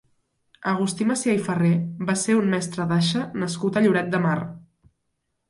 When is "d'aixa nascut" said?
2.93-3.79